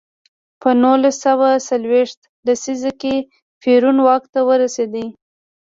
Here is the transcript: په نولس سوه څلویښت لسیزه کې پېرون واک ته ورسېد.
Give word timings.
په 0.61 0.69
نولس 0.81 1.15
سوه 1.25 1.49
څلویښت 1.67 2.19
لسیزه 2.47 2.91
کې 3.01 3.15
پېرون 3.61 3.97
واک 4.05 4.23
ته 4.33 4.39
ورسېد. 4.47 4.93